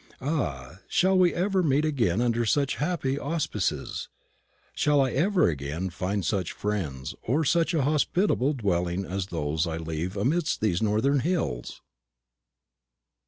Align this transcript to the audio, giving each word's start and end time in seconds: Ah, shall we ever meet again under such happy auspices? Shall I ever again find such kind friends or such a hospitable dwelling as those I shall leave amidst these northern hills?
Ah, 0.19 0.79
shall 0.87 1.15
we 1.15 1.31
ever 1.31 1.61
meet 1.61 1.85
again 1.85 2.21
under 2.21 2.43
such 2.43 2.77
happy 2.77 3.19
auspices? 3.19 4.09
Shall 4.73 4.99
I 4.99 5.11
ever 5.11 5.47
again 5.47 5.91
find 5.91 6.25
such 6.25 6.53
kind 6.55 6.59
friends 6.59 7.13
or 7.21 7.45
such 7.45 7.75
a 7.75 7.83
hospitable 7.83 8.53
dwelling 8.53 9.05
as 9.05 9.27
those 9.27 9.67
I 9.67 9.77
shall 9.77 9.85
leave 9.85 10.17
amidst 10.17 10.59
these 10.59 10.81
northern 10.81 11.19
hills? 11.19 11.81